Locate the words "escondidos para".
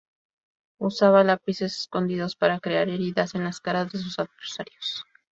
1.81-2.59